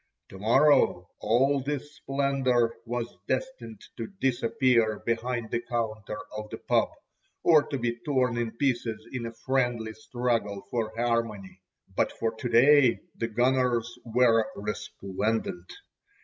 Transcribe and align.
To 0.29 0.39
morrow 0.39 1.11
all 1.19 1.59
this 1.61 1.97
splendour 1.97 2.75
was 2.87 3.19
destined 3.27 3.81
to 3.97 4.07
disappear 4.19 4.97
behind 4.97 5.51
the 5.51 5.59
counter 5.61 6.17
of 6.35 6.49
the 6.49 6.57
"pub," 6.57 6.89
or 7.43 7.61
to 7.67 7.77
be 7.77 7.99
torn 8.03 8.35
in 8.35 8.49
pieces 8.57 9.05
in 9.11 9.27
a 9.27 9.31
friendly 9.45 9.93
struggle 9.93 10.63
for 10.71 10.91
harmony. 10.97 11.61
But 11.95 12.13
for 12.13 12.33
to 12.35 12.49
day 12.49 13.01
the 13.15 13.27
"gunners" 13.27 13.95
were 14.03 14.47
resplendent. 14.55 15.71